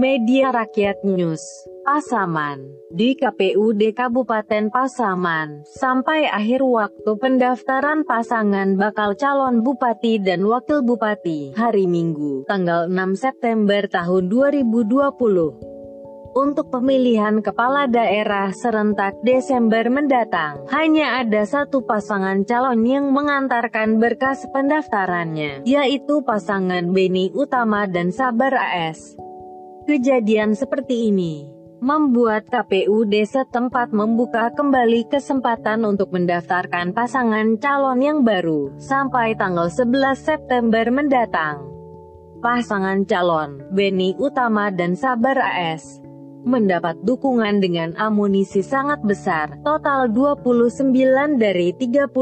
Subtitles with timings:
[0.00, 1.44] Media Rakyat News,
[1.84, 10.80] Pasaman, di KPUD Kabupaten Pasaman, sampai akhir waktu pendaftaran pasangan bakal calon bupati dan wakil
[10.80, 15.68] bupati, hari Minggu, tanggal 6 September tahun 2020.
[16.32, 24.48] Untuk pemilihan kepala daerah serentak Desember mendatang, hanya ada satu pasangan calon yang mengantarkan berkas
[24.48, 29.19] pendaftarannya, yaitu pasangan Beni Utama dan Sabar AS.
[29.88, 38.20] Kejadian seperti ini membuat KPU desa tempat membuka kembali kesempatan untuk mendaftarkan pasangan calon yang
[38.20, 41.64] baru, sampai tanggal 11 September mendatang.
[42.44, 46.04] Pasangan calon, Beni Utama dan Sabar AS,
[46.44, 50.92] mendapat dukungan dengan amunisi sangat besar, total 29
[51.40, 52.12] dari 35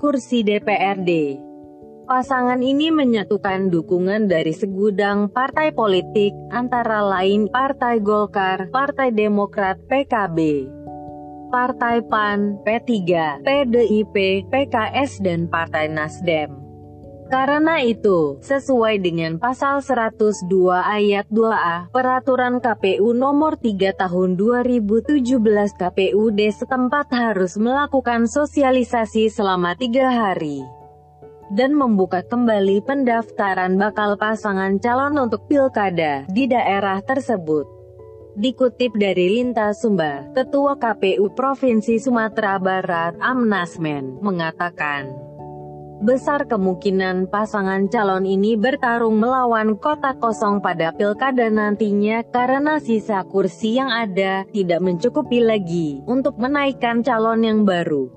[0.00, 1.40] kursi DPRD.
[2.06, 10.70] Pasangan ini menyatukan dukungan dari segudang partai politik, antara lain Partai Golkar, Partai Demokrat, PKB,
[11.50, 12.94] Partai PAN, P3,
[13.42, 16.54] PDIP, PKS dan Partai Nasdem.
[17.26, 20.46] Karena itu, sesuai dengan pasal 102
[20.78, 25.26] ayat 2A, Peraturan KPU nomor 3 tahun 2017
[25.74, 30.85] KPUD setempat harus melakukan sosialisasi selama tiga hari
[31.54, 37.76] dan membuka kembali pendaftaran bakal pasangan calon untuk pilkada di daerah tersebut.
[38.36, 45.08] Dikutip dari Linta Sumba, Ketua KPU Provinsi Sumatera Barat Amnasmen, mengatakan,
[46.04, 53.80] besar kemungkinan pasangan calon ini bertarung melawan kota kosong pada pilkada nantinya karena sisa kursi
[53.80, 58.12] yang ada tidak mencukupi lagi untuk menaikkan calon yang baru.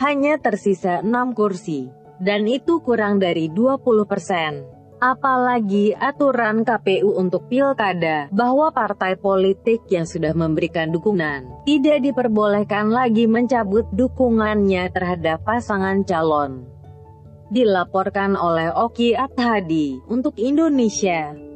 [0.00, 4.78] Hanya tersisa 6 kursi dan itu kurang dari 20%.
[5.00, 13.24] Apalagi aturan KPU untuk pilkada, bahwa partai politik yang sudah memberikan dukungan, tidak diperbolehkan lagi
[13.24, 16.68] mencabut dukungannya terhadap pasangan calon.
[17.48, 21.49] Dilaporkan oleh Oki Athadi, untuk Indonesia.